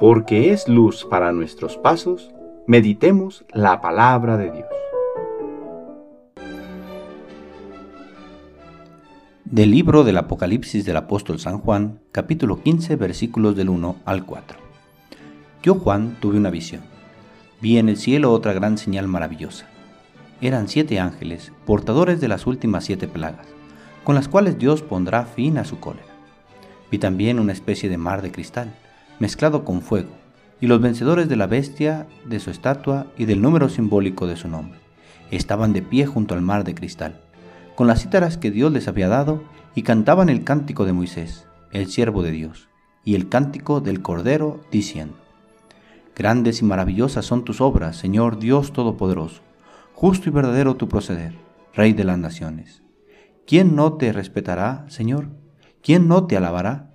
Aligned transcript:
porque 0.00 0.50
es 0.50 0.66
luz 0.66 1.04
para 1.04 1.30
nuestros 1.30 1.76
pasos, 1.76 2.30
meditemos 2.66 3.44
la 3.52 3.82
palabra 3.82 4.38
de 4.38 4.50
Dios. 4.50 4.66
Del 9.44 9.70
libro 9.70 10.02
del 10.02 10.16
Apocalipsis 10.16 10.86
del 10.86 10.96
apóstol 10.96 11.38
San 11.38 11.58
Juan, 11.58 12.00
capítulo 12.12 12.62
15, 12.62 12.96
versículos 12.96 13.54
del 13.54 13.68
1 13.68 13.96
al 14.06 14.24
4. 14.24 14.58
Yo, 15.62 15.74
Juan, 15.74 16.16
tuve 16.18 16.38
una 16.38 16.48
visión. 16.48 16.80
Vi 17.60 17.76
en 17.76 17.90
el 17.90 17.98
cielo 17.98 18.32
otra 18.32 18.54
gran 18.54 18.78
señal 18.78 19.06
maravillosa. 19.06 19.66
Eran 20.40 20.68
siete 20.68 20.98
ángeles, 20.98 21.52
portadores 21.66 22.22
de 22.22 22.28
las 22.28 22.46
últimas 22.46 22.84
siete 22.86 23.06
plagas, 23.06 23.46
con 24.02 24.14
las 24.14 24.28
cuales 24.28 24.58
Dios 24.58 24.80
pondrá 24.80 25.26
fin 25.26 25.58
a 25.58 25.66
su 25.66 25.78
cólera. 25.78 26.08
Vi 26.90 26.96
también 26.96 27.38
una 27.38 27.52
especie 27.52 27.90
de 27.90 27.98
mar 27.98 28.22
de 28.22 28.32
cristal 28.32 28.72
mezclado 29.20 29.64
con 29.64 29.82
fuego, 29.82 30.10
y 30.60 30.66
los 30.66 30.80
vencedores 30.80 31.28
de 31.28 31.36
la 31.36 31.46
bestia, 31.46 32.08
de 32.26 32.40
su 32.40 32.50
estatua 32.50 33.06
y 33.16 33.26
del 33.26 33.40
número 33.40 33.68
simbólico 33.68 34.26
de 34.26 34.36
su 34.36 34.48
nombre. 34.48 34.80
Estaban 35.30 35.72
de 35.72 35.82
pie 35.82 36.06
junto 36.06 36.34
al 36.34 36.42
mar 36.42 36.64
de 36.64 36.74
cristal, 36.74 37.20
con 37.76 37.86
las 37.86 38.02
cítaras 38.02 38.36
que 38.36 38.50
Dios 38.50 38.72
les 38.72 38.88
había 38.88 39.08
dado, 39.08 39.44
y 39.74 39.82
cantaban 39.82 40.28
el 40.28 40.42
cántico 40.42 40.84
de 40.84 40.92
Moisés, 40.92 41.46
el 41.70 41.86
siervo 41.86 42.22
de 42.22 42.32
Dios, 42.32 42.68
y 43.04 43.14
el 43.14 43.28
cántico 43.28 43.80
del 43.80 44.02
Cordero, 44.02 44.60
diciendo, 44.72 45.14
Grandes 46.16 46.60
y 46.60 46.64
maravillosas 46.64 47.24
son 47.24 47.44
tus 47.44 47.60
obras, 47.60 47.96
Señor 47.96 48.38
Dios 48.38 48.72
Todopoderoso, 48.72 49.42
justo 49.94 50.28
y 50.28 50.32
verdadero 50.32 50.74
tu 50.76 50.88
proceder, 50.88 51.34
Rey 51.72 51.92
de 51.92 52.04
las 52.04 52.18
naciones. 52.18 52.82
¿Quién 53.46 53.76
no 53.76 53.94
te 53.94 54.12
respetará, 54.12 54.84
Señor? 54.88 55.28
¿Quién 55.82 56.08
no 56.08 56.26
te 56.26 56.36
alabará? 56.36 56.90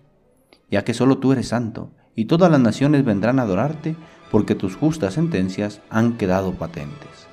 Ya 0.70 0.84
que 0.84 0.93
solo 0.93 1.17
tú 1.17 1.31
eres 1.31 1.48
santo, 1.48 1.91
y 2.15 2.25
todas 2.25 2.49
las 2.49 2.59
naciones 2.59 3.03
vendrán 3.03 3.40
a 3.40 3.43
adorarte, 3.43 3.95
porque 4.31 4.55
tus 4.55 4.76
justas 4.76 5.13
sentencias 5.13 5.81
han 5.90 6.17
quedado 6.17 6.53
patentes. 6.53 7.27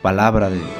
Palabra 0.00 0.48
de 0.48 0.56
Dios. 0.56 0.70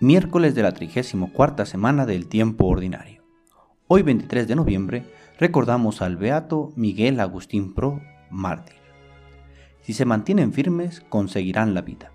Miércoles 0.00 0.54
de 0.54 0.62
la 0.62 0.72
34 0.72 1.66
semana 1.66 2.06
del 2.06 2.26
tiempo 2.26 2.66
ordinario. 2.66 3.22
Hoy 3.86 4.02
23 4.02 4.48
de 4.48 4.56
noviembre 4.56 5.04
recordamos 5.38 6.00
al 6.02 6.16
beato 6.16 6.72
Miguel 6.74 7.20
Agustín 7.20 7.74
Pro, 7.74 8.00
mártir. 8.30 8.76
Si 9.82 9.92
se 9.92 10.04
mantienen 10.04 10.52
firmes, 10.52 11.02
conseguirán 11.08 11.74
la 11.74 11.82
vida. 11.82 12.12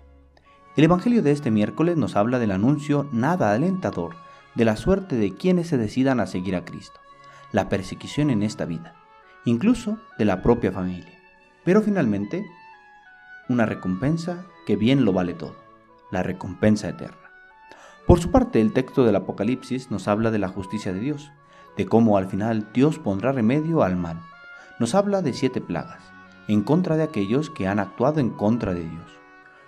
El 0.76 0.84
Evangelio 0.84 1.22
de 1.22 1.30
este 1.30 1.50
miércoles 1.50 1.96
nos 1.96 2.16
habla 2.16 2.38
del 2.38 2.50
anuncio 2.50 3.08
nada 3.12 3.52
alentador 3.52 4.25
de 4.56 4.64
la 4.64 4.76
suerte 4.76 5.16
de 5.16 5.34
quienes 5.34 5.68
se 5.68 5.76
decidan 5.76 6.18
a 6.18 6.26
seguir 6.26 6.56
a 6.56 6.64
Cristo, 6.64 6.98
la 7.52 7.68
persecución 7.68 8.30
en 8.30 8.42
esta 8.42 8.64
vida, 8.64 8.94
incluso 9.44 9.98
de 10.18 10.24
la 10.24 10.42
propia 10.42 10.72
familia. 10.72 11.12
Pero 11.62 11.82
finalmente, 11.82 12.44
una 13.50 13.66
recompensa 13.66 14.46
que 14.66 14.76
bien 14.76 15.04
lo 15.04 15.12
vale 15.12 15.34
todo, 15.34 15.56
la 16.10 16.22
recompensa 16.22 16.88
eterna. 16.88 17.18
Por 18.06 18.18
su 18.18 18.30
parte, 18.30 18.60
el 18.60 18.72
texto 18.72 19.04
del 19.04 19.16
Apocalipsis 19.16 19.90
nos 19.90 20.08
habla 20.08 20.30
de 20.30 20.38
la 20.38 20.48
justicia 20.48 20.92
de 20.92 21.00
Dios, 21.00 21.32
de 21.76 21.86
cómo 21.86 22.16
al 22.16 22.26
final 22.26 22.70
Dios 22.72 22.98
pondrá 22.98 23.32
remedio 23.32 23.82
al 23.82 23.96
mal. 23.96 24.22
Nos 24.78 24.94
habla 24.94 25.20
de 25.20 25.34
siete 25.34 25.60
plagas, 25.60 26.02
en 26.48 26.62
contra 26.62 26.96
de 26.96 27.02
aquellos 27.02 27.50
que 27.50 27.68
han 27.68 27.78
actuado 27.78 28.20
en 28.20 28.30
contra 28.30 28.72
de 28.72 28.88
Dios, 28.88 29.20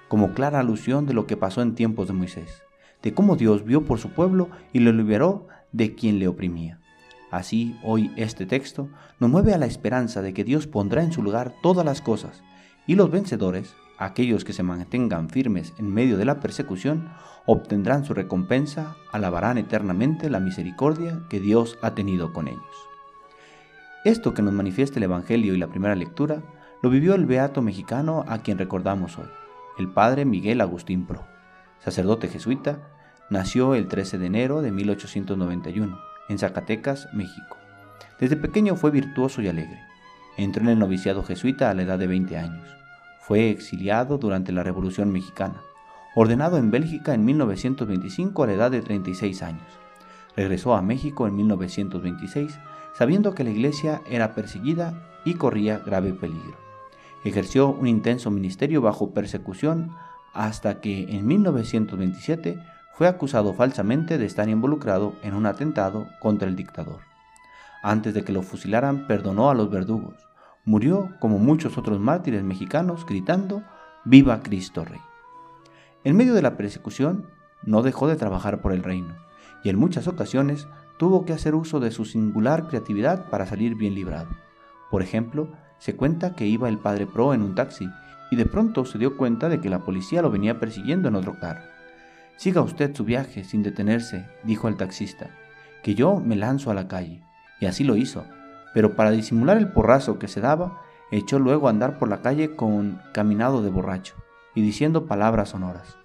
como 0.08 0.32
clara 0.32 0.60
alusión 0.60 1.04
de 1.04 1.12
lo 1.12 1.26
que 1.26 1.36
pasó 1.36 1.60
en 1.60 1.74
tiempos 1.74 2.06
de 2.06 2.14
Moisés 2.14 2.62
de 3.02 3.14
cómo 3.14 3.36
Dios 3.36 3.64
vio 3.64 3.84
por 3.84 3.98
su 3.98 4.10
pueblo 4.10 4.48
y 4.72 4.80
lo 4.80 4.92
liberó 4.92 5.46
de 5.72 5.94
quien 5.94 6.18
le 6.18 6.28
oprimía. 6.28 6.80
Así, 7.30 7.78
hoy 7.82 8.10
este 8.16 8.46
texto 8.46 8.88
nos 9.20 9.30
mueve 9.30 9.52
a 9.52 9.58
la 9.58 9.66
esperanza 9.66 10.22
de 10.22 10.32
que 10.32 10.44
Dios 10.44 10.66
pondrá 10.66 11.02
en 11.02 11.12
su 11.12 11.22
lugar 11.22 11.54
todas 11.62 11.84
las 11.84 12.00
cosas, 12.00 12.42
y 12.86 12.94
los 12.94 13.10
vencedores, 13.10 13.74
aquellos 13.98 14.44
que 14.44 14.54
se 14.54 14.62
mantengan 14.62 15.28
firmes 15.28 15.74
en 15.78 15.92
medio 15.92 16.16
de 16.16 16.24
la 16.24 16.40
persecución, 16.40 17.10
obtendrán 17.44 18.04
su 18.04 18.14
recompensa, 18.14 18.96
alabarán 19.12 19.58
eternamente 19.58 20.30
la 20.30 20.40
misericordia 20.40 21.20
que 21.28 21.38
Dios 21.38 21.78
ha 21.82 21.94
tenido 21.94 22.32
con 22.32 22.48
ellos. 22.48 22.62
Esto 24.04 24.32
que 24.32 24.42
nos 24.42 24.54
manifiesta 24.54 24.98
el 24.98 25.02
Evangelio 25.02 25.54
y 25.54 25.58
la 25.58 25.66
primera 25.66 25.94
lectura, 25.94 26.42
lo 26.82 26.88
vivió 26.88 27.14
el 27.14 27.26
beato 27.26 27.60
mexicano 27.60 28.24
a 28.26 28.38
quien 28.38 28.56
recordamos 28.56 29.18
hoy, 29.18 29.28
el 29.78 29.88
padre 29.88 30.24
Miguel 30.24 30.62
Agustín 30.62 31.06
Pro 31.06 31.37
sacerdote 31.80 32.28
jesuita, 32.28 32.80
nació 33.30 33.74
el 33.74 33.88
13 33.88 34.18
de 34.18 34.26
enero 34.26 34.62
de 34.62 34.72
1891 34.72 35.98
en 36.28 36.38
Zacatecas, 36.38 37.08
México. 37.12 37.56
Desde 38.20 38.36
pequeño 38.36 38.76
fue 38.76 38.90
virtuoso 38.90 39.42
y 39.42 39.48
alegre. 39.48 39.80
Entró 40.36 40.62
en 40.62 40.68
el 40.68 40.78
noviciado 40.78 41.22
jesuita 41.22 41.70
a 41.70 41.74
la 41.74 41.82
edad 41.82 41.98
de 41.98 42.06
20 42.06 42.36
años. 42.36 42.68
Fue 43.20 43.50
exiliado 43.50 44.18
durante 44.18 44.52
la 44.52 44.62
Revolución 44.62 45.10
Mexicana. 45.10 45.60
Ordenado 46.14 46.56
en 46.56 46.70
Bélgica 46.70 47.14
en 47.14 47.24
1925 47.24 48.42
a 48.42 48.46
la 48.46 48.52
edad 48.52 48.70
de 48.70 48.82
36 48.82 49.42
años. 49.42 49.66
Regresó 50.36 50.74
a 50.74 50.82
México 50.82 51.26
en 51.26 51.36
1926 51.36 52.58
sabiendo 52.98 53.32
que 53.32 53.44
la 53.44 53.50
iglesia 53.50 54.02
era 54.10 54.34
perseguida 54.34 54.92
y 55.24 55.34
corría 55.34 55.78
grave 55.78 56.12
peligro. 56.12 56.56
Ejerció 57.24 57.68
un 57.68 57.86
intenso 57.86 58.30
ministerio 58.32 58.80
bajo 58.80 59.14
persecución 59.14 59.92
hasta 60.34 60.80
que 60.80 61.16
en 61.16 61.26
1927 61.26 62.58
fue 62.94 63.06
acusado 63.06 63.54
falsamente 63.54 64.18
de 64.18 64.26
estar 64.26 64.48
involucrado 64.48 65.14
en 65.22 65.34
un 65.34 65.46
atentado 65.46 66.08
contra 66.20 66.48
el 66.48 66.56
dictador. 66.56 67.00
Antes 67.82 68.12
de 68.12 68.24
que 68.24 68.32
lo 68.32 68.42
fusilaran, 68.42 69.06
perdonó 69.06 69.50
a 69.50 69.54
los 69.54 69.70
verdugos. 69.70 70.26
Murió 70.64 71.10
como 71.20 71.38
muchos 71.38 71.78
otros 71.78 72.00
mártires 72.00 72.42
mexicanos 72.42 73.06
gritando, 73.06 73.62
Viva 74.04 74.40
Cristo 74.40 74.84
Rey. 74.84 75.00
En 76.04 76.16
medio 76.16 76.34
de 76.34 76.42
la 76.42 76.56
persecución, 76.56 77.26
no 77.62 77.82
dejó 77.82 78.08
de 78.08 78.16
trabajar 78.16 78.60
por 78.60 78.72
el 78.72 78.82
reino, 78.82 79.14
y 79.62 79.68
en 79.68 79.78
muchas 79.78 80.08
ocasiones 80.08 80.66
tuvo 80.98 81.24
que 81.24 81.32
hacer 81.32 81.54
uso 81.54 81.80
de 81.80 81.90
su 81.90 82.04
singular 82.04 82.66
creatividad 82.68 83.28
para 83.30 83.46
salir 83.46 83.76
bien 83.76 83.94
librado. 83.94 84.28
Por 84.90 85.02
ejemplo, 85.02 85.48
se 85.78 85.94
cuenta 85.94 86.34
que 86.34 86.46
iba 86.46 86.68
el 86.68 86.78
padre 86.78 87.06
Pro 87.06 87.34
en 87.34 87.42
un 87.42 87.54
taxi 87.54 87.88
y 88.30 88.36
de 88.36 88.46
pronto 88.46 88.84
se 88.84 88.98
dio 88.98 89.16
cuenta 89.16 89.48
de 89.48 89.60
que 89.60 89.70
la 89.70 89.80
policía 89.80 90.22
lo 90.22 90.30
venía 90.30 90.58
persiguiendo 90.58 91.08
en 91.08 91.14
otro 91.14 91.38
carro. 91.38 91.62
Siga 92.36 92.60
usted 92.60 92.94
su 92.94 93.04
viaje 93.04 93.44
sin 93.44 93.62
detenerse, 93.62 94.26
dijo 94.44 94.68
el 94.68 94.76
taxista, 94.76 95.30
que 95.82 95.94
yo 95.94 96.20
me 96.20 96.36
lanzo 96.36 96.70
a 96.70 96.74
la 96.74 96.88
calle. 96.88 97.22
Y 97.60 97.66
así 97.66 97.84
lo 97.84 97.96
hizo, 97.96 98.24
pero 98.74 98.94
para 98.94 99.10
disimular 99.10 99.56
el 99.56 99.72
porrazo 99.72 100.18
que 100.18 100.28
se 100.28 100.40
daba, 100.40 100.80
echó 101.10 101.38
luego 101.38 101.66
a 101.66 101.70
andar 101.70 101.98
por 101.98 102.08
la 102.08 102.20
calle 102.22 102.54
con 102.54 103.00
caminado 103.12 103.62
de 103.62 103.70
borracho 103.70 104.14
y 104.54 104.62
diciendo 104.62 105.06
palabras 105.06 105.50
sonoras. 105.50 105.96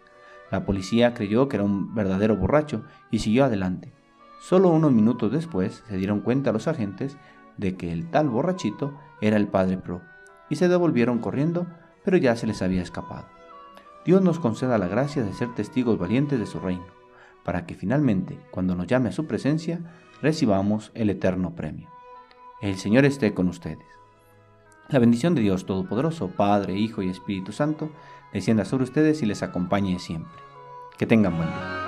La 0.51 0.65
policía 0.65 1.13
creyó 1.13 1.49
que 1.49 1.57
era 1.57 1.63
un 1.63 1.93
verdadero 1.93 2.35
borracho 2.35 2.83
y 3.11 3.19
siguió 3.19 3.45
adelante. 3.45 3.93
Solo 4.39 4.69
unos 4.69 4.91
minutos 4.91 5.31
después 5.31 5.83
se 5.87 5.97
dieron 5.97 6.21
cuenta 6.21 6.51
los 6.51 6.67
agentes 6.67 7.17
de 7.57 7.75
que 7.75 7.91
el 7.91 8.09
tal 8.09 8.29
borrachito 8.29 8.97
era 9.21 9.37
el 9.37 9.47
padre 9.47 9.77
Pro 9.77 10.01
y 10.49 10.55
se 10.55 10.67
devolvieron 10.67 11.19
corriendo 11.19 11.65
pero 12.03 12.17
ya 12.17 12.35
se 12.35 12.47
les 12.47 12.61
había 12.61 12.81
escapado. 12.81 13.27
Dios 14.05 14.21
nos 14.21 14.39
conceda 14.39 14.77
la 14.77 14.87
gracia 14.87 15.23
de 15.23 15.33
ser 15.33 15.53
testigos 15.55 15.97
valientes 15.97 16.39
de 16.39 16.45
su 16.45 16.59
reino, 16.59 16.85
para 17.43 17.65
que 17.65 17.75
finalmente, 17.75 18.39
cuando 18.51 18.75
nos 18.75 18.87
llame 18.87 19.09
a 19.09 19.13
su 19.13 19.27
presencia, 19.27 19.79
recibamos 20.21 20.91
el 20.93 21.09
eterno 21.09 21.55
premio. 21.55 21.89
El 22.61 22.77
Señor 22.77 23.05
esté 23.05 23.33
con 23.33 23.47
ustedes. 23.47 23.85
La 24.89 24.99
bendición 24.99 25.35
de 25.35 25.41
Dios 25.41 25.65
Todopoderoso, 25.65 26.29
Padre, 26.29 26.75
Hijo 26.75 27.01
y 27.01 27.09
Espíritu 27.09 27.51
Santo, 27.51 27.89
descienda 28.33 28.65
sobre 28.65 28.83
ustedes 28.83 29.21
y 29.21 29.25
les 29.25 29.43
acompañe 29.43 29.99
siempre. 29.99 30.41
Que 30.97 31.05
tengan 31.05 31.35
buen 31.37 31.47
día. 31.47 31.82